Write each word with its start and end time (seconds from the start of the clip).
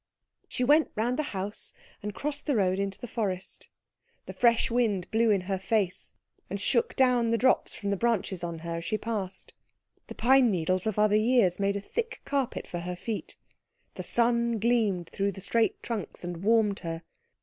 She 0.47 0.63
went 0.63 0.89
round 0.95 1.19
the 1.19 1.29
house 1.29 1.73
and 2.01 2.15
crossed 2.15 2.47
the 2.47 2.55
road 2.55 2.79
into 2.79 2.97
the 2.99 3.05
forest. 3.05 3.67
The 4.25 4.33
fresh 4.33 4.71
wind 4.71 5.11
blew 5.11 5.29
in 5.29 5.41
her 5.41 5.59
face, 5.59 6.11
and 6.49 6.59
shook 6.59 6.95
down 6.95 7.29
the 7.29 7.37
drops 7.37 7.75
from 7.75 7.91
the 7.91 7.95
branches 7.97 8.43
on 8.43 8.57
her 8.65 8.77
as 8.77 8.83
she 8.85 8.97
passed. 8.97 9.53
The 10.07 10.15
pine 10.15 10.49
needles 10.49 10.87
of 10.87 10.97
other 10.97 11.15
years 11.15 11.59
made 11.59 11.75
a 11.75 11.81
thick 11.81 12.21
carpet 12.25 12.65
for 12.65 12.79
her 12.79 12.95
feet. 12.95 13.37
The 13.93 14.01
sun 14.01 14.57
gleamed 14.57 15.11
through 15.11 15.33
the 15.33 15.39
straight 15.41 15.83
trunks 15.83 16.23
and 16.23 16.37
warmed 16.41 16.79
her. 16.79 17.03